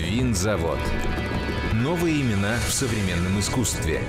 [0.00, 0.78] Винзавод.
[1.74, 4.00] Новые имена в современном искусстве.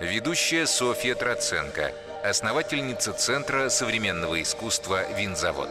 [0.00, 1.92] Ведущая Софья Троценко,
[2.24, 5.68] основательница Центра современного искусства «Винзавод».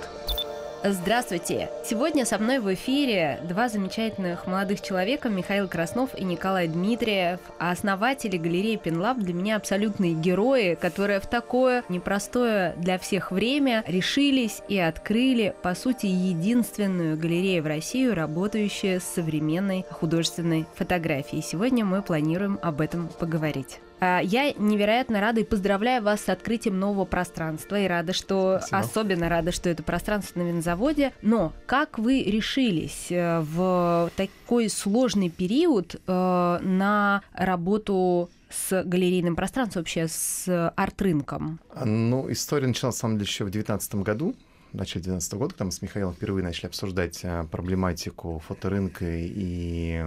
[0.81, 1.69] Здравствуйте!
[1.83, 7.71] Сегодня со мной в эфире два замечательных молодых человека, Михаил Краснов и Николай Дмитриев, а
[7.71, 14.61] основатели галереи Пинлаб для меня абсолютные герои, которые в такое непростое для всех время решились
[14.69, 21.41] и открыли, по сути, единственную галерею в Россию, работающую с современной художественной фотографией.
[21.41, 23.79] Сегодня мы планируем об этом поговорить.
[23.99, 28.79] А, я невероятно рада и поздравляю вас с открытием нового пространства и рада, что Спасибо.
[28.79, 31.13] особенно рада, что это пространство на винзаводе.
[31.21, 39.81] Но как вы решились э, в такой сложный период э, на работу с галерейным пространством,
[39.81, 41.59] вообще с арт-рынком?
[41.83, 44.35] Ну, история началась, на самом деле, еще в 2019 году
[44.77, 50.03] начале 2012 года, когда мы с Михаилом впервые начали обсуждать а, проблематику фоторынка и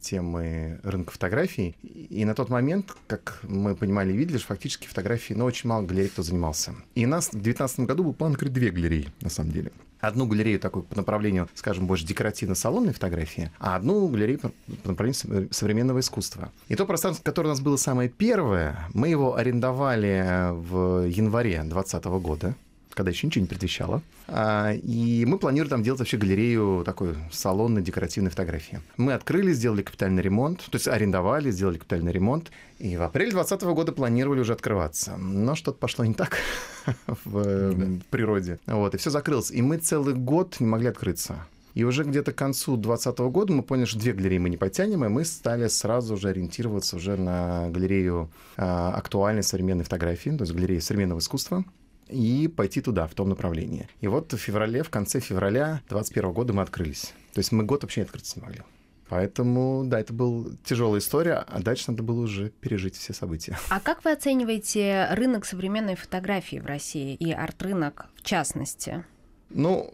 [0.00, 1.76] темы рынка фотографий.
[1.82, 5.82] И на тот момент, как мы понимали и видели, что фактически фотографии, ну, очень мало
[5.82, 6.74] галерей кто занимался.
[6.94, 9.72] И у нас в 2019 году был план открыть две галереи, на самом деле
[10.06, 14.52] одну галерею такую по направлению, скажем, больше декоративно-салонной фотографии, а одну галерею по
[14.84, 16.50] направлению современного искусства.
[16.68, 22.04] И то пространство, которое у нас было самое первое, мы его арендовали в январе 2020
[22.04, 22.54] года
[22.94, 24.02] когда еще ничего не предвещало.
[24.28, 28.80] А, и мы планировали там делать вообще галерею такой салонной декоративной фотографии.
[28.96, 32.50] Мы открыли, сделали капитальный ремонт, то есть арендовали, сделали капитальный ремонт.
[32.78, 35.16] И в апреле 2020 года планировали уже открываться.
[35.16, 36.38] Но что-то пошло не так
[37.24, 37.86] в да.
[38.10, 38.58] природе.
[38.66, 39.50] Вот, и все закрылось.
[39.50, 41.46] И мы целый год не могли открыться.
[41.74, 45.04] И уже где-то к концу 2020 года мы поняли, что две галереи мы не потянем,
[45.04, 50.52] и мы стали сразу же ориентироваться уже на галерею э, актуальной современной фотографии, то есть
[50.52, 51.64] галерею современного искусства
[52.08, 53.88] и пойти туда, в том направлении.
[54.00, 57.14] И вот в феврале, в конце февраля 2021 года мы открылись.
[57.32, 58.62] То есть мы год вообще не открыться не могли.
[59.08, 63.58] Поэтому, да, это была тяжелая история, а дальше надо было уже пережить все события.
[63.68, 69.04] А как вы оцениваете рынок современной фотографии в России и арт-рынок в частности?
[69.50, 69.92] Ну,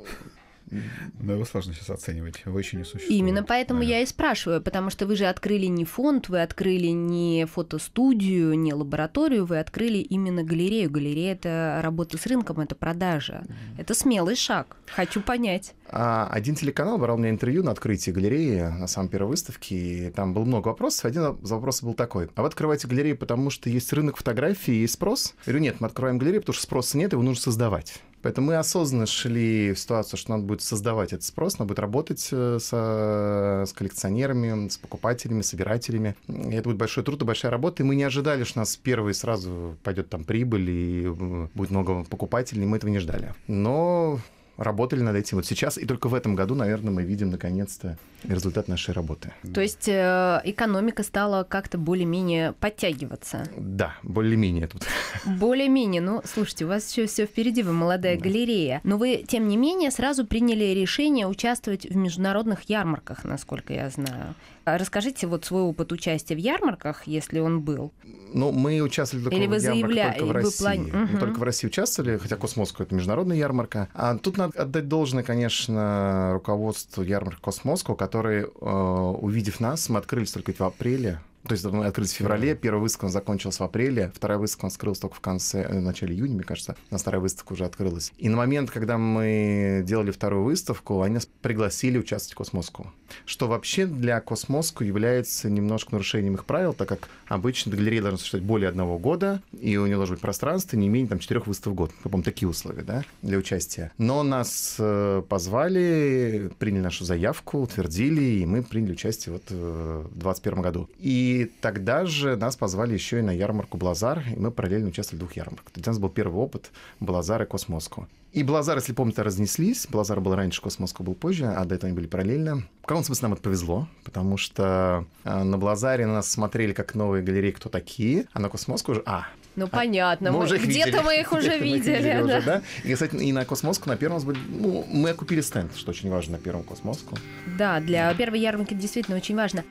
[1.19, 3.19] но его сложно сейчас оценивать, его еще не существует.
[3.19, 7.47] Именно поэтому я и спрашиваю, потому что вы же открыли не фонд, вы открыли не
[7.47, 10.91] фотостудию, не лабораторию, вы открыли именно галерею.
[10.91, 13.45] Галерея— это работа с рынком, это продажа.
[13.79, 14.77] Это смелый шаг.
[14.87, 15.75] Хочу понять.
[15.93, 20.11] А один телеканал брал у меня интервью на открытии галереи, на самой первой выставке, и
[20.11, 21.05] там было много вопросов.
[21.05, 22.29] Один из вопросов был такой.
[22.35, 25.35] А вы открываете галерею, потому что есть рынок фотографии и спрос?
[25.47, 28.01] Я говорю, нет, мы открываем галерею, потому что спроса нет, его нужно создавать.
[28.23, 32.29] Поэтому мы осознанно шли в ситуацию, что надо будет создавать этот спрос, надо будет работать
[32.33, 36.15] э, с, с коллекционерами, с покупателями, собирателями.
[36.29, 37.83] И это будет большой труд и большая работа.
[37.83, 41.71] И мы не ожидали, что у нас первый сразу пойдет там прибыль и э, будет
[41.71, 42.67] много покупателей.
[42.67, 43.35] Мы этого не ждали.
[43.47, 44.21] Но
[44.60, 48.69] работали над этим вот сейчас, и только в этом году, наверное, мы видим наконец-то результат
[48.69, 49.32] нашей работы.
[49.54, 53.48] То есть э, экономика стала как-то более-менее подтягиваться?
[53.56, 54.87] Да, более-менее тут.
[55.25, 56.03] Более-менее.
[56.03, 58.22] Ну, слушайте, у вас еще все впереди, вы молодая да.
[58.22, 58.81] галерея.
[58.84, 64.34] Но вы, тем не менее, сразу приняли решение участвовать в международных ярмарках, насколько я знаю.
[64.65, 67.92] А расскажите вот свой опыт участия в ярмарках, если он был.
[68.32, 70.15] Ну, мы участвовали только, Или вы заявля...
[70.16, 70.62] только в России.
[70.62, 70.81] План...
[70.81, 71.12] Угу.
[71.12, 73.88] Мы только в России участвовали, хотя Cosmoscow это международная ярмарка.
[73.94, 80.33] А тут надо отдать должное, конечно, руководству ярмарки Cosmoscow, которые, э, увидев нас, мы открылись
[80.33, 84.39] только в апреле то есть мы открылись в феврале, первая выставка закончилась в апреле, вторая
[84.39, 87.55] выставка открылась только в конце, э, в начале июня, мне кажется, у нас вторая выставка
[87.55, 88.12] уже открылась.
[88.19, 92.93] И на момент, когда мы делали вторую выставку, они нас пригласили участвовать в Cosmoscow.
[93.25, 98.47] Что вообще для Cosmoscow является немножко нарушением их правил, так как обычно галерея должна существовать
[98.47, 101.78] более одного года, и у нее должно быть пространство не менее там, четырех выставок в
[101.78, 101.93] год.
[102.03, 103.93] По-моему, такие условия да, для участия.
[103.97, 110.19] Но нас э, позвали, приняли нашу заявку, утвердили, и мы приняли участие вот э, в
[110.19, 110.89] 2021 году.
[110.99, 115.23] И и тогда же нас позвали еще и на ярмарку Блазар, и мы параллельно участвовали
[115.23, 115.73] в двух ярмарках.
[115.77, 118.09] У нас был первый опыт Блазар и Cosmoscow.
[118.33, 119.87] И Блазар, если помните, разнеслись.
[119.89, 122.65] Блазар был раньше, Cosmoscow был позже, а до этого они были параллельно.
[122.83, 126.97] В каком смысле нам это повезло, потому что а, на Блазаре на нас смотрели как
[126.97, 129.03] новые галереи, кто такие, а на Cosmoscow уже...
[129.07, 130.33] А, ну, а, понятно.
[130.33, 132.13] Мы мы, где-то мы их уже видели.
[132.13, 132.25] да.
[132.25, 132.63] Уже, да?
[132.83, 134.39] И, кстати, и на Cosmoscow на первом были...
[134.49, 137.16] Ну, мы купили стенд, что очень важно, на первом Cosmoscow.
[137.59, 139.65] Да, для первой ярмарки действительно очень важно.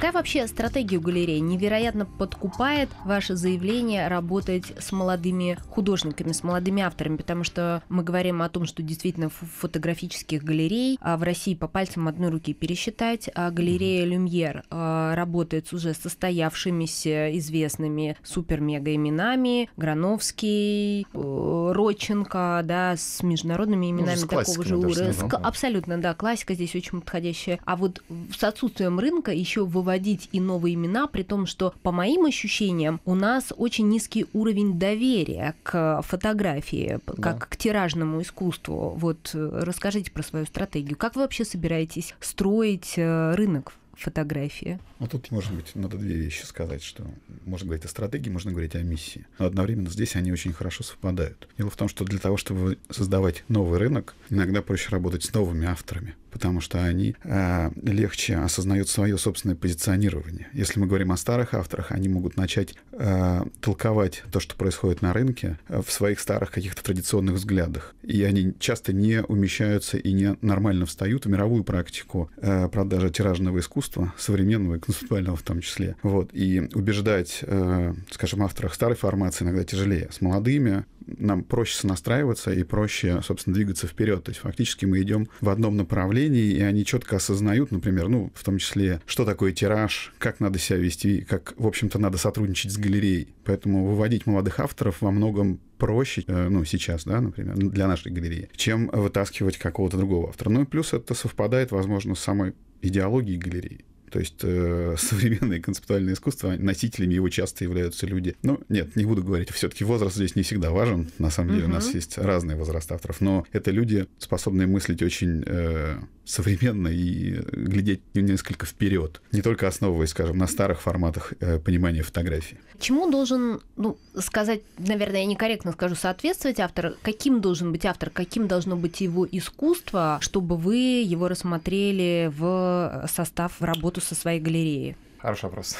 [0.00, 1.40] Какая вообще стратегия у галереи?
[1.40, 8.40] Невероятно подкупает ваше заявление работать с молодыми художниками, с молодыми авторами, потому что мы говорим
[8.40, 13.50] о том, что действительно фотографических галерей а в России по пальцам одной руки пересчитать, а
[13.50, 23.22] галерея Люмьер а, работает с уже состоявшимися известными супер-мега именами, Грановский, э, Родченко, да, с
[23.22, 25.14] международными ну, именами ну, такого же уровня.
[25.42, 27.60] Абсолютно, да, классика здесь очень подходящая.
[27.66, 28.02] А вот
[28.34, 29.89] с отсутствием рынка еще выводить
[30.32, 35.54] и новые имена, при том, что, по моим ощущениям, у нас очень низкий уровень доверия
[35.62, 37.22] к фотографии, да.
[37.22, 38.94] как к тиражному искусству.
[38.96, 40.96] Вот э, расскажите про свою стратегию.
[40.96, 44.78] Как вы вообще собираетесь строить э, рынок фотографии?
[44.98, 47.06] Ну, тут, может быть, надо две вещи сказать, что
[47.44, 49.26] можно говорить о стратегии, можно говорить о миссии.
[49.38, 51.48] Но одновременно здесь они очень хорошо совпадают.
[51.58, 55.66] Дело в том, что для того, чтобы создавать новый рынок, иногда проще работать с новыми
[55.66, 60.48] авторами потому что они э, легче осознают свое собственное позиционирование.
[60.52, 65.12] Если мы говорим о старых авторах, они могут начать э, толковать то, что происходит на
[65.12, 67.94] рынке, э, в своих старых каких-то традиционных взглядах.
[68.02, 73.58] И они часто не умещаются и не нормально встают в мировую практику э, продажи тиражного
[73.58, 75.96] искусства, современного и концептуального в том числе.
[76.02, 76.30] Вот.
[76.32, 80.08] И убеждать, э, скажем, авторах старой формации иногда тяжелее.
[80.10, 80.84] С молодыми
[81.18, 84.24] нам проще сонастраиваться и проще, собственно, двигаться вперед.
[84.24, 88.44] То есть фактически мы идем в одном направлении, и они четко осознают, например, ну, в
[88.44, 92.78] том числе, что такое тираж, как надо себя вести, как, в общем-то, надо сотрудничать с
[92.78, 93.34] галереей.
[93.44, 98.50] Поэтому выводить молодых авторов во многом проще, э, ну, сейчас, да, например, для нашей галереи,
[98.54, 100.50] чем вытаскивать какого-то другого автора.
[100.50, 103.84] Ну и плюс это совпадает, возможно, с самой идеологией галереи.
[104.10, 108.36] То есть э, современное концептуальное искусство, носителями его часто являются люди.
[108.42, 111.10] Ну, нет, не буду говорить, все-таки возраст здесь не всегда важен.
[111.18, 115.42] На самом деле у нас есть разные возраста авторов, но это люди, способные мыслить очень
[115.46, 115.98] э,
[116.30, 122.58] современно и глядеть несколько вперед, не только основываясь, скажем, на старых форматах э, понимания фотографии.
[122.78, 126.94] Чему должен, ну, сказать, наверное, я некорректно скажу, соответствовать автор?
[127.02, 128.10] Каким должен быть автор?
[128.10, 134.40] Каким должно быть его искусство, чтобы вы его рассмотрели в состав, в работу со своей
[134.40, 134.96] галереей?
[135.18, 135.76] Хороший вопрос.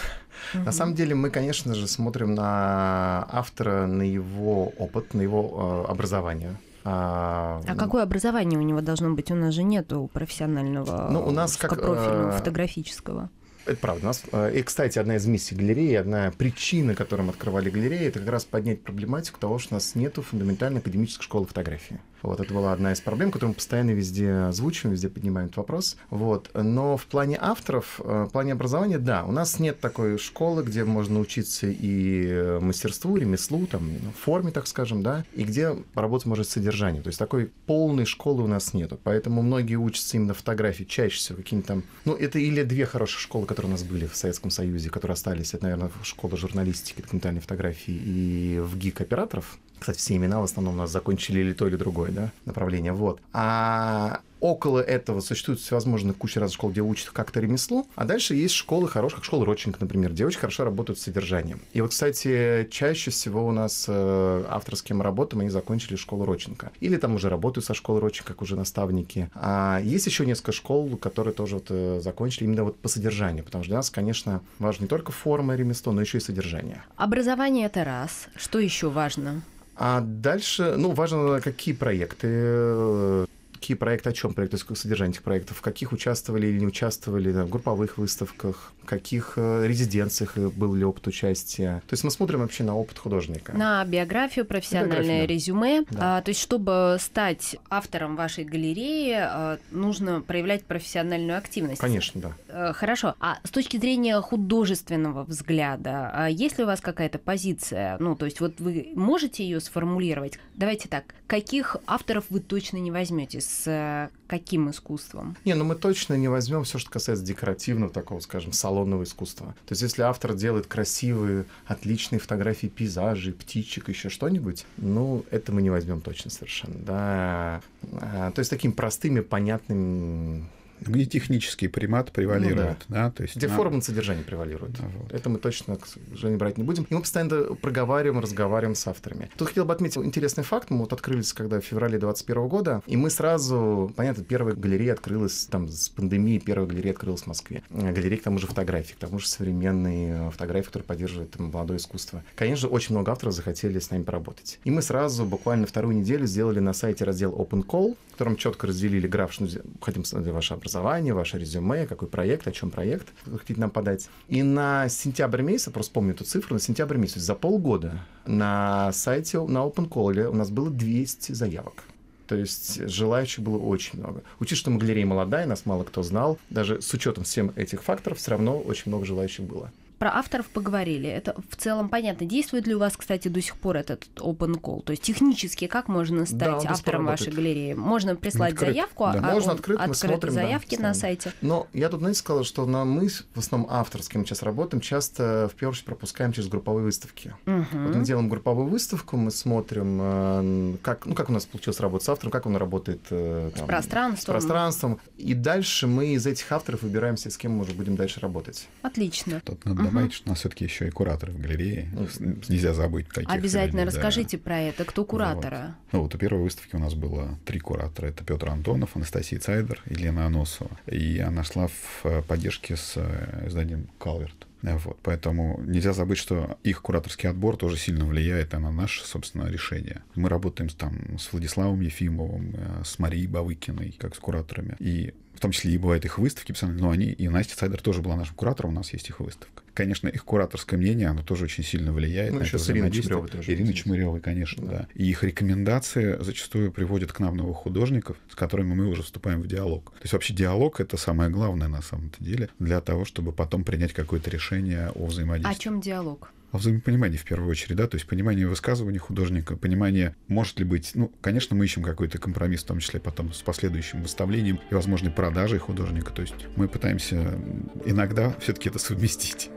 [0.54, 0.64] Угу.
[0.64, 5.90] На самом деле мы, конечно же, смотрим на автора, на его опыт, на его э,
[5.92, 6.56] образование.
[6.84, 9.30] А, а какое образование у него должно быть?
[9.30, 13.30] У нас же нету профессионального, ну, у нас как профильного, э, фотографического.
[13.66, 14.04] Это правда.
[14.04, 18.20] У нас, э, и, кстати, одна из миссий галереи, одна причина, которым открывали галереи, это
[18.20, 22.00] как раз поднять проблематику того, что у нас нету фундаментальной академической школы фотографии.
[22.22, 25.96] Вот, это была одна из проблем, которую мы постоянно везде озвучиваем, везде поднимаем этот вопрос.
[26.10, 26.50] Вот.
[26.54, 30.84] Но в плане авторов, э, в плане образования, да, у нас нет такой школы, где
[30.84, 36.48] можно учиться и мастерству, ремеслу, там, ну, форме, так скажем, да, и где поработать может
[36.48, 37.02] содержание.
[37.02, 38.98] То есть такой полной школы у нас нету.
[39.02, 41.82] Поэтому многие учатся именно фотографии чаще всего какими-то там...
[42.04, 45.54] Ну, это или две хорошие школы, которые у нас были в Советском Союзе, которые остались.
[45.54, 49.58] Это, наверное, школа журналистики, документальной фотографии и в ГИК операторов.
[49.80, 52.92] Кстати, все имена в основном у нас закончили или то, или другое да, направление.
[52.92, 53.20] Вот.
[53.32, 58.54] А около этого существует всевозможные куча разных школ, где учат как-то ремесло, а дальше есть
[58.54, 61.60] школы хорошие, как школа Родченко, например, где очень хорошо работают с содержанием.
[61.72, 66.72] И вот, кстати, чаще всего у нас э, авторским мы работаем, они закончили школу Родченко.
[66.80, 69.30] Или там уже работают со школой Родченко, как уже наставники.
[69.34, 73.64] А есть еще несколько школ, которые тоже вот, э, закончили именно вот по содержанию, потому
[73.64, 76.82] что для нас, конечно, важно не только форма ремесла, но еще и содержание.
[76.96, 78.28] Образование— это раз.
[78.36, 79.42] Что еще важно?
[79.82, 83.26] А дальше, ну, важно, какие проекты э,
[83.60, 87.50] какие проекты, о чем проекты, содержание этих проектов, в каких участвовали или не участвовали, в
[87.50, 91.82] групповых выставках, в каких э, резиденциях был ли опыт участия.
[91.86, 93.52] То есть мы смотрим вообще на опыт художника.
[93.52, 95.34] На биографию, профессиональное биографию, да.
[95.34, 95.82] резюме.
[95.90, 96.18] Да.
[96.18, 101.80] А, то есть чтобы стать автором вашей галереи, а, нужно проявлять профессиональную активность.
[101.80, 102.32] Конечно, да.
[102.48, 103.14] А, хорошо.
[103.20, 107.98] А с точки зрения художественного взгляда, а есть ли у вас какая-то позиция?
[108.00, 110.38] Ну, то есть вот вы можете ее сформулировать?
[110.54, 111.04] Давайте так.
[111.26, 113.42] Каких авторов вы точно не возьмете?
[113.50, 115.36] С каким искусством?
[115.44, 119.48] Не, ну мы точно не возьмем все, что касается декоративного, такого, скажем, салонного искусства.
[119.66, 125.62] То есть, если автор делает красивые, отличные фотографии пейзажей, птичек, еще что-нибудь, ну, это мы
[125.62, 127.60] не возьмем точно совершенно, да.
[128.00, 130.44] А, то есть, таким простыми, понятными
[130.80, 132.84] где технический примат превалирует.
[132.88, 133.04] Ну, да.
[133.04, 133.10] Да?
[133.10, 133.54] То есть, где на...
[133.54, 134.72] форма содержания превалирует.
[134.72, 135.12] Да, вот.
[135.12, 136.84] Это мы точно, к сожалению, брать не будем.
[136.90, 139.30] И мы постоянно проговариваем, разговариваем с авторами.
[139.36, 140.70] Тут хотел бы отметить интересный факт.
[140.70, 145.46] Мы вот открылись когда в феврале 2021 года, и мы сразу, понятно, первая галерея открылась
[145.46, 147.62] там с пандемией, первая галерея открылась в Москве.
[147.70, 152.22] Галерея к тому же фотографий, к тому же современные фотографии, которые поддерживают там, молодое искусство.
[152.36, 154.58] Конечно, очень много авторов захотели с нами поработать.
[154.64, 158.66] И мы сразу, буквально вторую неделю, сделали на сайте раздел Open Call, в котором четко
[158.66, 159.46] разделили граф, что
[159.80, 163.08] хотим ваше образование ваше резюме, какой проект, о чем проект
[163.38, 164.08] хотите нам подать.
[164.28, 169.40] И на сентябрь месяц, просто помню эту цифру, на сентябрь месяц, за полгода на сайте,
[169.40, 171.84] на OpenCall у нас было 200 заявок.
[172.28, 174.22] То есть желающих было очень много.
[174.38, 178.18] Учитывая, что мы галерея молодая, нас мало кто знал, даже с учетом всем этих факторов,
[178.18, 179.72] все равно очень много желающих было.
[180.00, 181.10] Про авторов поговорили.
[181.10, 182.24] Это в целом понятно.
[182.24, 184.82] Действует ли у вас, кстати, до сих пор этот open call?
[184.82, 187.74] То есть технически как можно стать да, автором вашей галереи?
[187.74, 188.70] Можно прислать Открыт.
[188.70, 189.18] заявку, да.
[189.18, 191.34] а можно открыть, мы смотрим, заявки да, на сайте.
[191.42, 195.54] Но я тут, знаете, сказала, что на мы в основном авторским сейчас работаем, часто в
[195.54, 197.34] первую очередь пропускаем через групповые выставки.
[197.44, 197.66] Угу.
[197.72, 202.06] Вот мы делаем групповую выставку, мы смотрим, э, как, ну, как у нас получилось работать
[202.06, 204.22] с автором, как он работает э, там, с пространством.
[204.22, 205.00] С пространством.
[205.18, 208.66] И дальше мы из этих авторов выбираемся, с кем мы уже будем дальше работать.
[208.80, 209.42] Отлично.
[209.44, 211.88] Тут надо добавить, что у нас все-таки еще и кураторы в галерее.
[211.92, 212.06] Ну,
[212.48, 213.30] нельзя забыть таких.
[213.30, 214.42] Обязательно людей, расскажите да.
[214.42, 214.84] про это.
[214.84, 215.56] Кто кураторы?
[215.56, 215.74] Вот.
[215.92, 218.06] Ну, вот у первой выставки у нас было три куратора.
[218.06, 220.70] Это Петр Антонов, Анастасия Цайдер и Лена Аносова.
[220.86, 224.46] И она шла в э, поддержке с э, изданием «Калверт».
[224.62, 230.02] Вот, поэтому нельзя забыть, что их кураторский отбор тоже сильно влияет на наше, собственно, решение.
[230.14, 234.76] Мы работаем там с Владиславом Ефимовым, э, с Марией Бавыкиной, как с кураторами.
[234.78, 238.14] И в том числе и бывают их выставки, но они, и Настя Сайдер тоже была
[238.14, 239.62] нашим куратором, у нас есть их выставка.
[239.72, 242.90] Конечно, их кураторское мнение, оно тоже очень сильно влияет ну, на еще это с Ириной
[242.90, 243.50] Чмыревой тоже.
[243.50, 244.70] Ирина Чмыревой, конечно, да.
[244.70, 244.88] да.
[244.94, 249.46] И их рекомендации зачастую приводят к нам новых художников, с которыми мы уже вступаем в
[249.46, 249.92] диалог.
[249.92, 253.94] То есть вообще диалог— это самое главное на самом-то деле для того, чтобы потом принять
[253.94, 255.56] какое-то решение о взаимодействии.
[255.56, 256.34] О чем диалог?
[256.52, 260.92] О взаимопонимании в первую очередь, да, то есть понимание высказывания художника, понимание, может ли быть,
[260.94, 265.12] ну, конечно, мы ищем какой-то компромисс, в том числе потом с последующим выставлением и возможной
[265.12, 267.38] продажей художника, то есть мы пытаемся
[267.84, 269.50] иногда все-таки это совместить.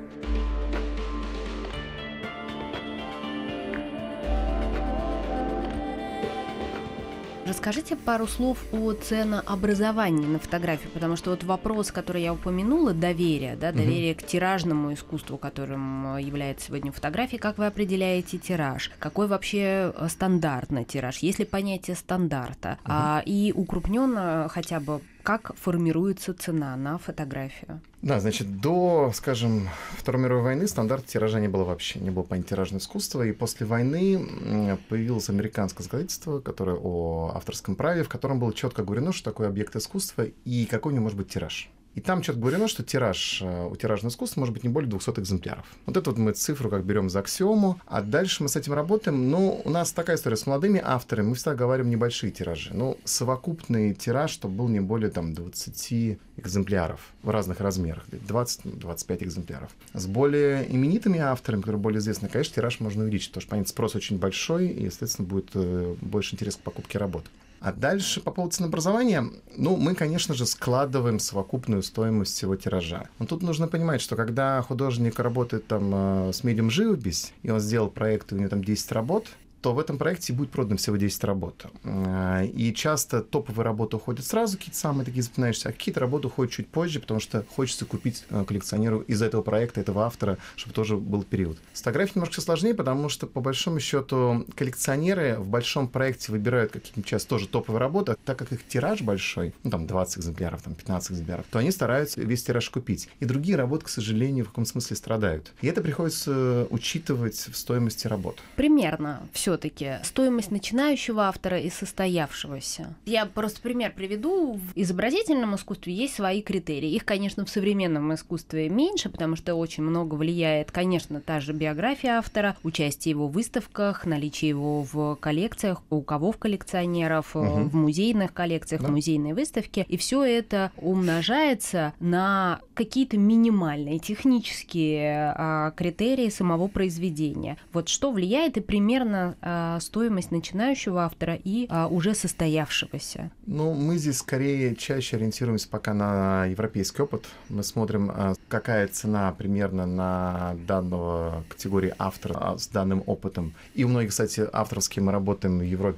[7.54, 13.56] Расскажите пару слов о ценообразовании на фотографии, потому что вот вопрос, который я упомянула, доверие,
[13.56, 14.22] да, доверие угу.
[14.22, 20.08] к тиражному искусству, которым э, является сегодня фотография, как вы определяете тираж, какой вообще э,
[20.10, 22.92] стандартный тираж, есть ли понятие стандарта, угу.
[22.92, 27.82] а, и укрупненно хотя бы как формируется цена на фотографию?
[28.02, 32.50] Да, значит, до, скажем, Второй мировой войны стандарт тиража не было вообще, не было понятия
[32.50, 38.54] тиражного искусства, и после войны появилось американское законодательство, которое о авторском праве, в котором было
[38.54, 41.70] четко говорено, что такое объект искусства и какой у него может быть тираж.
[41.96, 45.20] И там четко говорено, что тираж э, у тиражного искусства может быть не более 200
[45.20, 45.66] экземпляров.
[45.86, 49.30] Вот эту вот мы цифру как берем за аксиому, а дальше мы с этим работаем.
[49.30, 52.72] Ну, у нас такая история с молодыми авторами, мы всегда говорим небольшие тиражи.
[52.74, 59.70] Ну, совокупный тираж, чтобы был не более там 20 экземпляров в разных размерах, 20-25 экземпляров.
[59.94, 63.96] С более именитыми авторами, которые более известны, конечно, тираж можно увеличить, потому что, понятно, спрос
[63.96, 67.26] очень большой, и, естественно, будет э, больше интерес к покупке работ.
[67.64, 69.24] А дальше по поводу ценообразования,
[69.56, 73.08] ну, мы, конечно же, складываем совокупную стоимость всего тиража.
[73.20, 77.62] Но тут нужно понимать, что когда художник работает там э, с медиум живопись, и он
[77.62, 79.28] сделал проект, и у него там 10 работ,
[79.64, 81.66] то в этом проекте будет продано всего 10 работ.
[81.86, 86.54] А, и часто топовые работы уходят сразу, какие-то самые такие запоминающиеся, а какие-то работы уходят
[86.54, 90.98] чуть позже, потому что хочется купить э, коллекционеру из этого проекта, этого автора, чтобы тоже
[90.98, 91.58] был период.
[91.72, 97.06] С фотографией немножко сложнее, потому что, по большому счету, коллекционеры в большом проекте выбирают какие-нибудь
[97.06, 101.12] часто тоже топовые работы, так как их тираж большой, ну, там, 20 экземпляров, там, 15
[101.12, 103.08] экземпляров, то они стараются весь тираж купить.
[103.22, 105.54] И другие работы, к сожалению, в каком смысле страдают.
[105.62, 108.40] И это приходится учитывать в стоимости работ.
[108.58, 112.96] Примерно все все-таки стоимость начинающего автора и состоявшегося?
[113.06, 114.54] Я просто пример приведу.
[114.54, 116.90] В изобразительном искусстве есть свои критерии.
[116.90, 122.18] Их, конечно, в современном искусстве меньше, потому что очень много влияет, конечно, та же биография
[122.18, 127.46] автора, участие его в выставках, наличие его в коллекциях, у кого в коллекционеров, угу.
[127.46, 128.88] в музейных коллекциях, да.
[128.88, 129.86] музейной выставке.
[129.88, 137.58] И все это умножается на какие-то минимальные технические а, критерии самого произведения.
[137.72, 139.36] Вот что влияет и примерно
[139.82, 143.32] стоимость начинающего автора и а, уже состоявшегося?
[143.46, 147.26] Ну, мы здесь скорее чаще ориентируемся пока на европейский опыт.
[147.50, 153.54] Мы смотрим, а, какая цена примерно на данного категории автора с данным опытом.
[153.74, 154.48] И у многих, кстати,
[154.90, 155.98] кем мы работаем в Европе,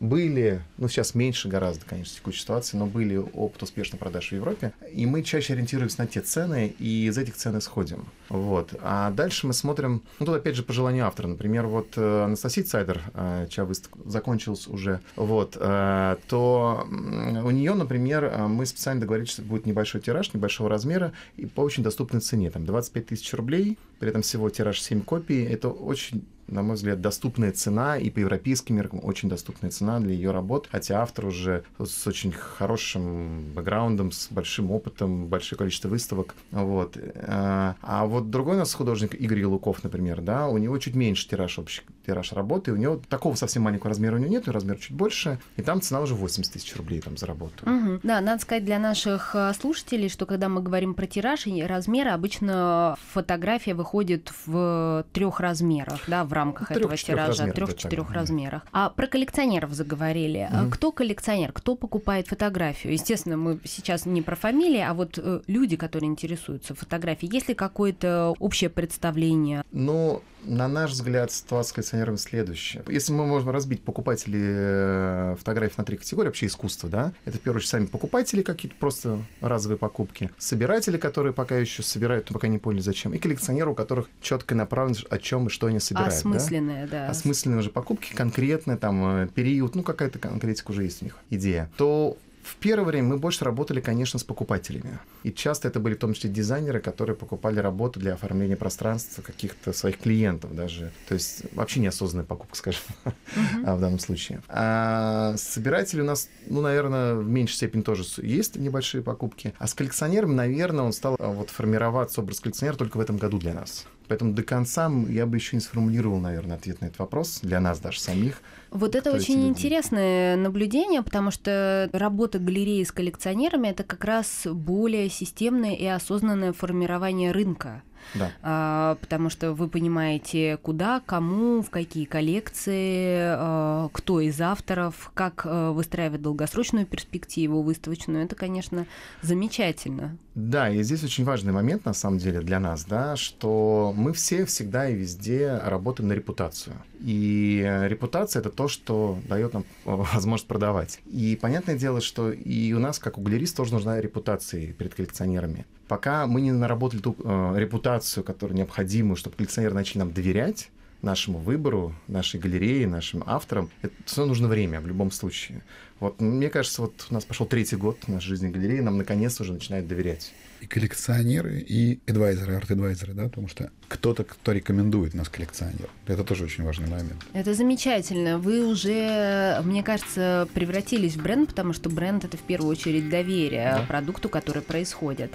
[0.00, 4.32] были, ну сейчас меньше гораздо, конечно, в текущей ситуации, но были опыт успешной продаж в
[4.32, 8.06] Европе, и мы чаще ориентируемся на те цены, и из этих цен исходим.
[8.28, 8.74] Вот.
[8.82, 12.64] А дальше мы смотрим, ну тут опять же по желанию автора, например, вот э, Анастасия
[12.64, 19.30] Цайдер, э, чья выставка закончилась уже, вот, э, то у нее, например, мы специально договорились,
[19.30, 23.78] что будет небольшой тираж, небольшого размера, и по очень доступной цене, там 25 тысяч рублей,
[23.98, 28.20] при этом всего тираж 7 копий, это очень на мой взгляд, доступная цена и по
[28.20, 34.12] европейским меркам очень доступная цена для ее работ, хотя автор уже с очень хорошим бэкграундом,
[34.12, 36.34] с большим опытом, большое количество выставок.
[36.50, 36.96] Вот.
[37.16, 41.28] А, а вот другой у нас художник Игорь Елуков, например, да, у него чуть меньше
[41.28, 44.96] тираж общий тираж работы, у него такого совсем маленького размера у него нет, размер чуть
[44.96, 47.68] больше, и там цена уже 80 тысяч рублей там за работу.
[47.68, 48.00] Угу.
[48.02, 52.10] Да, надо сказать для наших э, слушателей, что когда мы говорим про тираж и размеры,
[52.10, 58.62] обычно фотография выходит в трех размерах, да, в рамках трех, этого тиража, трех-четырех размерах.
[58.72, 60.48] А про коллекционеров заговорили.
[60.50, 60.70] Угу.
[60.70, 61.52] Кто коллекционер?
[61.52, 62.92] Кто покупает фотографию?
[62.92, 67.32] Естественно, мы сейчас не про фамилии, а вот э, люди, которые интересуются фотографией.
[67.32, 69.64] Есть ли какое-то общее представление?
[69.72, 72.84] Ну, на наш взгляд, ситуация с коллекционерами следующая.
[72.88, 77.40] Если мы можем разбить покупателей э, фотографий на три категории, вообще искусство, да, это в
[77.40, 82.48] первую очередь сами покупатели какие-то просто разовые покупки, собиратели, которые пока еще собирают, но пока
[82.48, 86.14] не поняли зачем, и коллекционеры, у которых четко направлено, о чем и что они собирают.
[86.14, 87.06] Осмысленные, да.
[87.06, 87.10] да.
[87.10, 91.70] Осмысленные уже покупки, конкретно там э, период, ну какая-то конкретика уже есть у них, идея.
[91.76, 95.00] То в первое время мы больше работали, конечно, с покупателями.
[95.24, 99.72] И часто это были в том числе дизайнеры, которые покупали работу для оформления пространства каких-то
[99.72, 100.92] своих клиентов даже.
[101.08, 103.76] То есть вообще неосознанная покупка, скажем, uh-huh.
[103.76, 104.42] в данном случае.
[104.48, 109.52] А собиратели у нас, ну, наверное, в меньшей степени тоже есть небольшие покупки.
[109.58, 113.38] А с коллекционерами, наверное, он стал а, вот формироваться образ коллекционера только в этом году
[113.38, 113.86] для нас.
[114.08, 117.80] Поэтому до конца я бы еще не сформулировал, наверное, ответ на этот вопрос для нас
[117.80, 118.40] даже самих.
[118.70, 125.08] Вот это очень интересное наблюдение, потому что работа галереи с коллекционерами это как раз более
[125.08, 127.82] системное и осознанное формирование рынка.
[128.14, 128.32] Да.
[128.42, 135.42] А, потому что вы понимаете, куда, кому, в какие коллекции, а, кто из авторов, как
[135.44, 138.24] а, выстраивать долгосрочную перспективу выставочную.
[138.24, 138.86] Это, конечно,
[139.22, 140.16] замечательно.
[140.34, 144.44] Да, и здесь очень важный момент, на самом деле, для нас, да, что мы все
[144.44, 146.76] всегда и везде работаем на репутацию.
[147.00, 151.00] И репутация— это то, что дает нам возможность продавать.
[151.06, 155.64] И понятное дело, что и у нас, как у галерист, тоже нужна репутация перед коллекционерами.
[155.88, 160.70] Пока мы не наработали ту э, репутацию, которая необходима, чтобы коллекционеры начали нам доверять,
[161.02, 165.62] нашему выбору, нашей галерее, нашим авторам, это все нужно время в любом случае.
[166.00, 169.40] Вот, мне кажется, вот у нас пошел третий год в нашей жизни галереи, нам наконец
[169.40, 170.32] уже начинают доверять.
[170.60, 175.88] И коллекционеры, и адвайзеры, арт-адвайзеры, да, потому что кто-то, кто рекомендует нас коллекционер.
[176.06, 177.24] Это тоже очень важный момент.
[177.32, 178.38] Это замечательно.
[178.38, 183.76] Вы уже, мне кажется, превратились в бренд, потому что бренд это в первую очередь доверие
[183.76, 183.84] да.
[183.86, 185.32] продукту, который происходит.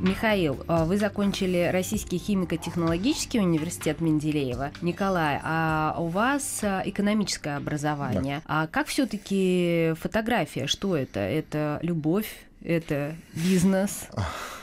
[0.00, 4.70] Михаил, а вы закончили Российский химико-технологический университет Менделеева.
[4.80, 8.42] Николай, а у вас а, экономическое образование.
[8.46, 8.62] Да.
[8.62, 10.66] А как все-таки фотография?
[10.66, 11.20] Что это?
[11.20, 12.34] Это любовь?
[12.62, 14.08] Это бизнес?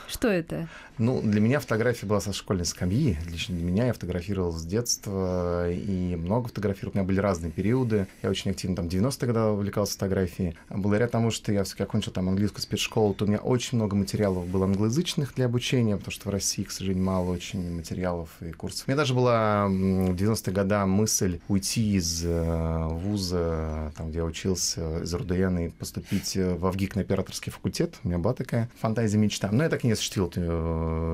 [0.08, 0.68] Что это?
[0.98, 3.16] Ну, для меня фотография была со школьной скамьи.
[3.30, 6.92] Лично для меня я фотографировал с детства и много фотографировал.
[6.94, 8.08] У меня были разные периоды.
[8.22, 10.56] Я очень активно там 90-е годы увлекался фотографией.
[10.68, 14.48] Благодаря тому, что я все-таки окончил там английскую спецшколу, то у меня очень много материалов
[14.48, 18.88] было англоязычных для обучения, потому что в России, к сожалению, мало очень материалов и курсов.
[18.88, 24.24] У меня даже была в 90-е годы мысль уйти из э, вуза, там, где я
[24.24, 27.94] учился, из РУДН, и поступить в ВГИК на операторский факультет.
[28.02, 29.50] У меня была такая фантазия, мечта.
[29.52, 30.40] Но я так и не осуществил эту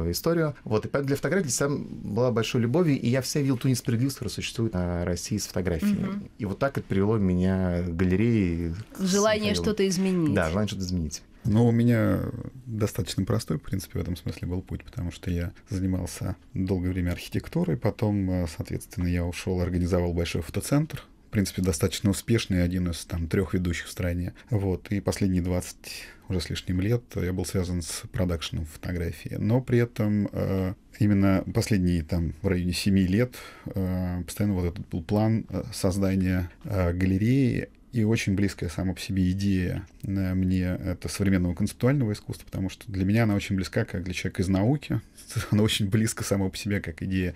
[0.07, 0.55] э, историю.
[0.65, 4.35] Вот, и для фотографии сам была большой любовью, и я все видел ту несправедливость, которая
[4.35, 6.05] существует на России с фотографией.
[6.05, 6.29] Угу.
[6.39, 8.75] И вот так это привело меня к галерее.
[8.99, 10.35] Желание что-то изменить.
[10.35, 11.23] Да, желание что-то изменить.
[11.45, 12.21] Но у меня
[12.65, 17.13] достаточно простой, в принципе, в этом смысле был путь, потому что я занимался долгое время
[17.13, 23.27] архитектурой, потом, э, соответственно, я ушел, организовал большой фотоцентр, принципе, достаточно успешный, один из там
[23.27, 24.35] трех ведущих в стране.
[24.51, 25.77] Вот, и последние 20
[26.29, 29.35] уже с лишним лет я был связан с продакшеном фотографии.
[29.39, 33.35] Но при этом э, именно последние там в районе 7 лет
[33.67, 39.01] э, постоянно вот этот был план э, создания э, галереи и очень близкая сама по
[39.01, 43.85] себе идея э, мне это современного концептуального искусства, потому что для меня она очень близка,
[43.85, 45.01] как для человека из науки.
[45.51, 47.35] Она очень близко сама по себе, как идея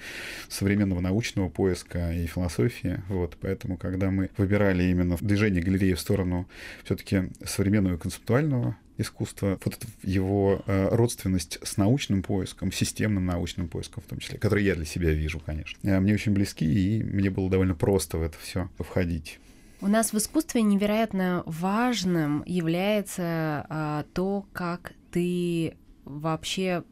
[0.48, 3.00] современного научного поиска и философии.
[3.08, 6.48] Вот, поэтому, когда мы выбирали именно движение галереи в сторону
[6.84, 14.06] все-таки современного концептуального искусства, вот его э, родственность с научным поиском, системным научным поиском в
[14.06, 17.48] том числе, который я для себя вижу, конечно, э, мне очень близки, и мне было
[17.48, 19.38] довольно просто в это все входить.
[19.80, 26.82] У нас в искусстве невероятно важным является а, то, как ты вообще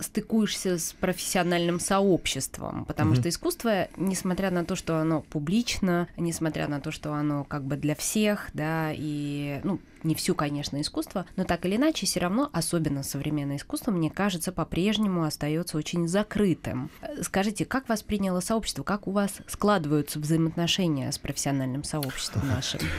[0.00, 3.20] стыкуешься с профессиональным сообществом, потому Мгм.
[3.20, 7.76] что искусство, несмотря на то, что оно публично, несмотря на то, что оно как бы
[7.76, 12.48] для всех, да, и, ну, не всю, конечно, искусство, но так или иначе, все равно,
[12.54, 16.90] особенно современное искусство, мне кажется, по-прежнему остается очень закрытым.
[17.22, 22.80] Скажите, как восприняло сообщество, как у вас складываются взаимоотношения с профессиональным сообществом нашим?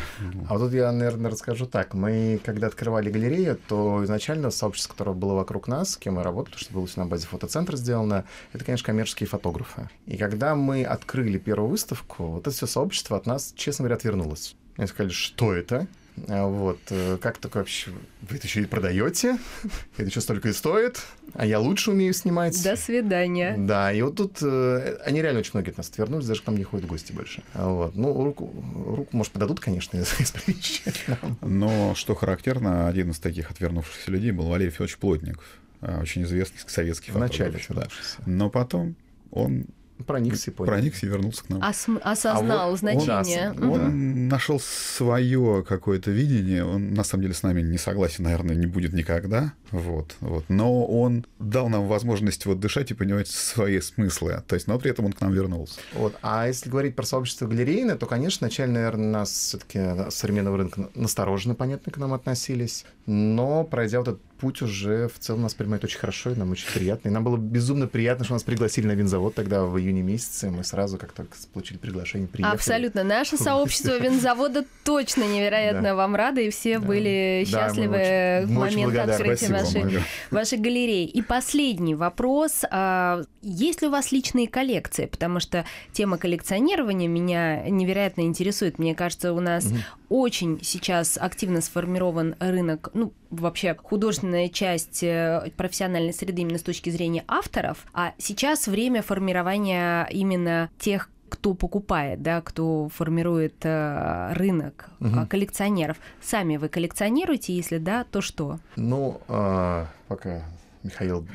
[0.47, 1.93] А вот тут я, наверное, расскажу так.
[1.93, 6.55] Мы, когда открывали галерею, то изначально сообщество, которое было вокруг нас, с кем мы работали,
[6.57, 9.89] что было на базе фотоцентра сделано, это, конечно, коммерческие фотографы.
[10.05, 14.55] И когда мы открыли первую выставку, вот это все сообщество от нас, честно говоря, отвернулось.
[14.77, 15.87] Они сказали, что это?
[16.27, 19.37] А Вот, э, как так вообще, вы это еще и продаете?
[19.97, 21.01] Это еще столько и стоит?
[21.33, 22.61] А я лучше умею снимать.
[22.63, 23.55] До свидания.
[23.57, 26.57] Да, и вот тут э, они реально очень многие от нас отвернулись, даже к нам
[26.57, 27.43] не ходят гости больше.
[27.53, 27.95] А Вот.
[27.95, 28.51] Ну, руку,
[28.85, 30.93] руку, может, подадут, конечно, из, из приличия.
[31.41, 35.45] Но что характерно, один из таких отвернувшихся людей был Валерий Федорович Плотников,
[35.81, 37.91] очень известный советский В начале фотограф.
[38.19, 38.23] да.
[38.25, 38.95] Но потом
[39.31, 39.65] он
[40.07, 40.71] Проникся и понял.
[40.71, 41.61] проникся и вернулся к нам.
[41.61, 43.51] Осм- осознал А вот значение.
[43.51, 43.69] он-.
[43.69, 46.65] Он нашел свое какое-то видение.
[46.65, 49.53] Он на самом деле с нами не согласен, наверное, не будет никогда.
[49.69, 50.45] Вот, вот.
[50.49, 54.41] Но он дал нам возможность вот дышать и понимать свои смыслы.
[54.47, 55.79] То есть, но при этом он к нам вернулся.
[55.93, 56.15] Вот.
[56.23, 61.53] А если говорить про сообщество галерейное, то, конечно, начально, наверное, нас все-таки современного рынка настороженно,
[61.53, 62.85] понятно, к нам относились.
[63.05, 66.67] Но, пройдя вот этот путь, уже в целом нас принимают очень хорошо, и нам очень
[66.73, 67.09] приятно.
[67.09, 70.49] И нам было безумно приятно, что нас пригласили на винзавод тогда в июне месяце.
[70.49, 72.55] Мы сразу, как только получили приглашение, приехали.
[72.55, 73.03] Абсолютно.
[73.03, 75.95] Наше сообщество винзавода точно невероятно Да.
[75.95, 76.85] вам рады, и все Да.
[76.87, 79.99] были Да, счастливы очень- в момент открытия вашей,
[80.31, 81.05] вашей галереи.
[81.05, 82.63] И последний вопрос.
[82.71, 85.05] А, Есть ли у вас личные коллекции?
[85.07, 88.77] Потому что тема коллекционирования меня невероятно интересует.
[88.79, 89.67] Мне кажется, у нас
[90.09, 96.89] очень сейчас активно сформирован рынок, ну, вообще художественная часть э, профессиональной среды именно с точки
[96.89, 104.89] зрения авторов, а сейчас время формирования именно тех кто покупает, да, кто формирует э, рынок
[104.99, 105.27] Мгм.
[105.27, 105.95] коллекционеров.
[106.21, 108.59] Сами вы коллекционируете, если да, то что?
[108.75, 110.41] Ну, а, пока
[110.83, 111.27] Михаил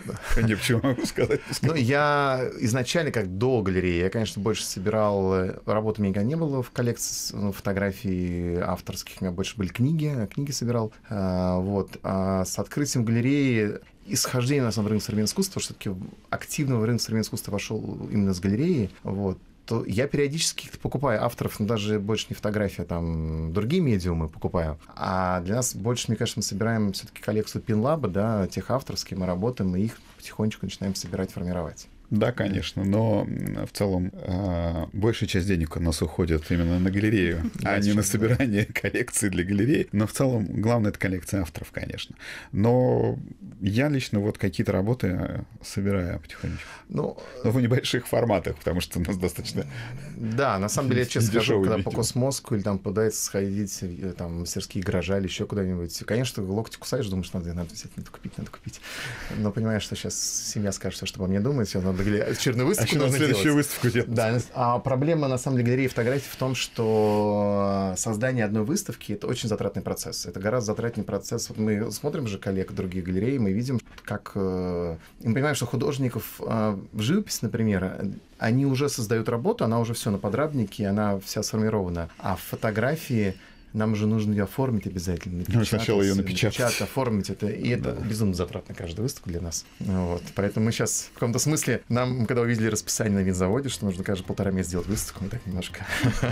[0.42, 1.40] Не почему могу сказать.
[1.62, 5.34] Ну, я изначально, как до галереи, я, конечно, больше собирал...
[5.34, 9.68] э, Работы у меня не было в коллекции ну, фотографий авторских, у меня больше были
[9.68, 10.92] книги, книги собирал.
[11.08, 11.98] А, вот.
[12.02, 15.90] А с открытием галереи исхождение, на самом рынка современного искусства, что таки
[16.30, 21.58] активно в рынок современного искусства вошел именно с галереи, вот, то я периодически покупаю авторов,
[21.58, 24.78] но даже больше не фотографии, а там другие медиумы покупаю.
[24.94, 28.70] А для нас больше, мне кажется, мы собираем все-таки коллекцию Пинлаба, да, тех
[29.04, 31.88] кем мы работаем, и их потихонечку начинаем собирать, формировать.
[32.10, 37.50] Да, конечно, но в целом а, большая часть денег у нас уходит именно на галерею,
[37.64, 39.88] а не на собирание коллекции для галереи.
[39.92, 42.14] Но в целом главное это коллекция авторов, конечно.
[42.52, 43.18] Но
[43.60, 46.66] я лично вот какие-то работы э, собираю потихонечку.
[46.88, 49.66] Ну, Но в небольших форматах, потому что у нас достаточно
[50.16, 51.90] да, на самом деле, я честно скажу, когда по.
[51.90, 57.06] Космоску или там пытается сходить, э, там, мастерские гаража или еще куда-нибудь, конечно, локти кусаешь,
[57.06, 58.80] думаешь, надо, надо взять, надо купить, надо купить.
[59.36, 62.66] Но понимаешь, что сейчас семья скажет все, что обо мне думает, все, надо гля- очередную
[62.66, 63.66] А выставку надо нужно следующую делать.
[63.66, 64.14] выставку делать.
[64.14, 69.26] Да, а проблема, на самом деле, галереи фотографий в том, что создание одной выставки— это
[69.26, 70.26] очень затратный процесс.
[70.26, 71.48] Это гораздо затратнее процесс.
[71.48, 74.32] Вот мы смотрим же коллег других галерей, мы видим, как...
[74.34, 78.06] э, мы понимаем, что художников э, в живописи, например,
[78.38, 82.08] они уже создают работу, она уже все на подрабнике, она вся сформирована.
[82.18, 83.34] А в фотографии
[83.76, 85.44] нам же нужно ее оформить обязательно.
[85.48, 86.82] Ну, сначала её напечатать, напечатать.
[86.82, 87.46] оформить это.
[87.48, 88.00] И это Да.
[88.04, 89.64] безумно затратно каждая выставка для нас.
[89.80, 90.22] Вот.
[90.34, 94.26] Поэтому мы сейчас в каком-то смысле, нам, когда увидели расписание на винзаводе, что нужно каждые
[94.26, 95.84] полтора месяца сделать выставку, мы так немножко...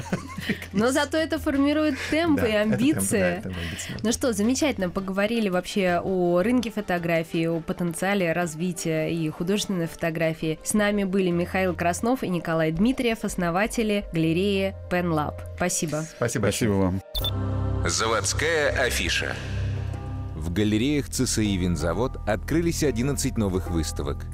[0.72, 3.20] Но зато это формирует темпы Да, и это темпы, да, амбиции.
[3.20, 3.94] это амбиции.
[4.02, 10.58] Ну что, замечательно, поговорили вообще о рынке фотографии, о потенциале развития и художественной фотографии.
[10.64, 15.34] С нами были Михаил Краснов и Николай Дмитриев, основатели галереи Pen Lab.
[15.56, 16.04] Спасибо.
[16.16, 16.42] Спасибо.
[16.44, 17.02] Спасибо вам.
[17.86, 19.36] Заводская афиша.
[20.34, 24.24] В галереях ЦСИ «Винзавод» открылись 11 новых выставок.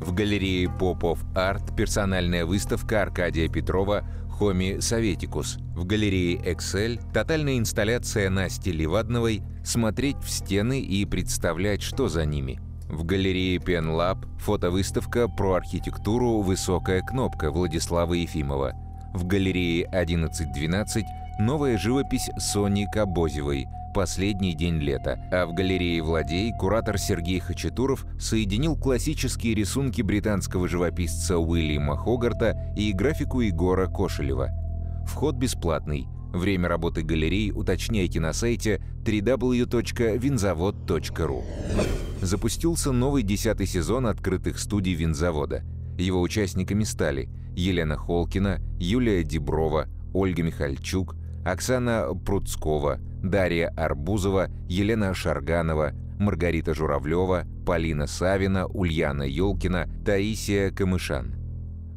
[0.00, 5.58] В галерее Попов Арт персональная выставка Аркадия Петрова «Хоми Советикус».
[5.76, 12.60] В галерее Excel тотальная инсталляция Насти Левадновой «Смотреть в стены и представлять, что за ними».
[12.88, 18.72] В галерее Пенлаб фотовыставка про архитектуру «Высокая кнопка» Владислава Ефимова.
[19.14, 21.04] В галерее 1112
[21.38, 28.76] новая живопись Сони Кабозевой «Последний день лета», а в галерее «Владей» куратор Сергей Хачатуров соединил
[28.76, 34.50] классические рисунки британского живописца Уильяма Хогарта и графику Егора Кошелева.
[35.06, 36.06] Вход бесплатный.
[36.32, 41.42] Время работы галерей уточняйте на сайте www.vinzavod.ru.
[42.20, 45.62] запустился новый десятый сезон открытых студий винзавода.
[45.98, 51.16] Его участниками стали Елена Холкина, Юлия Деброва, Ольга Михальчук,
[51.48, 61.34] Оксана Пруцкова, Дарья Арбузова, Елена Шарганова, Маргарита Журавлева, Полина Савина, Ульяна Ёлкина, Таисия Камышан.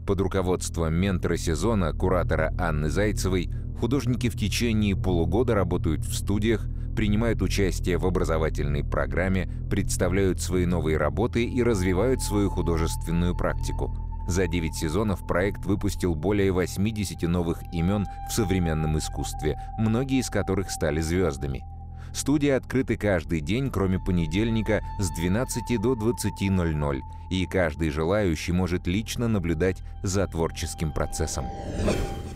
[0.07, 7.41] Под руководством ментора сезона, куратора Анны Зайцевой, художники в течение полугода работают в студиях, принимают
[7.41, 14.10] участие в образовательной программе, представляют свои новые работы и развивают свою художественную практику.
[14.31, 20.71] За 9 сезонов проект выпустил более 80 новых имен в современном искусстве, многие из которых
[20.71, 21.65] стали звездами.
[22.13, 29.27] Студии открыты каждый день, кроме понедельника, с 12 до 20.00, и каждый желающий может лично
[29.27, 31.47] наблюдать за творческим процессом.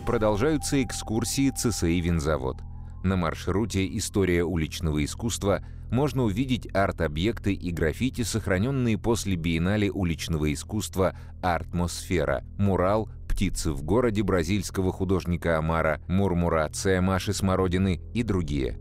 [0.04, 2.58] Продолжаются экскурсии ЦСИ «Винзавод».
[3.04, 11.16] На маршруте «История уличного искусства» можно увидеть арт-объекты и граффити, сохраненные после биеннале уличного искусства
[11.42, 18.78] «Артмосфера», мурал «Птицы в городе» бразильского художника Амара, мурмурация Маши Смородины и другие.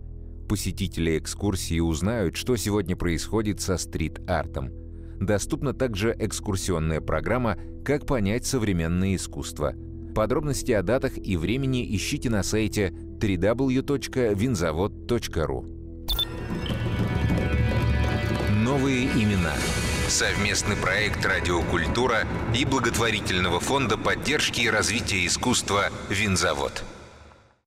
[0.50, 4.72] Посетители экскурсии узнают, что сегодня происходит со стрит-артом.
[5.20, 9.74] Доступна также экскурсионная программа «Как понять современное искусство».
[10.14, 15.66] Подробности о датах и времени ищите на сайте www.винзавод.ру.
[18.50, 19.54] Новые имена.
[20.08, 26.84] Совместный проект «Радиокультура» и благотворительного фонда поддержки и развития искусства «Винзавод».